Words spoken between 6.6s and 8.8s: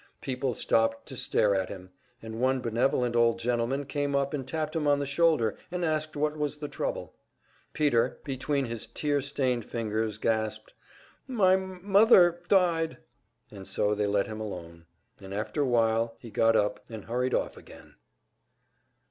trouble. Peter, between